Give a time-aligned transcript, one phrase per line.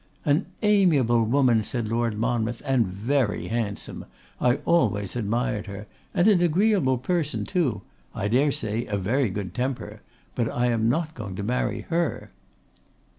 [0.25, 4.05] 'An amiable woman,' said Lord Monmouth, 'and very handsome.
[4.39, 7.83] I always admired her; and an agreeable person too;
[8.15, 10.01] I dare say a very good temper,
[10.33, 12.31] but I am not going to marry her.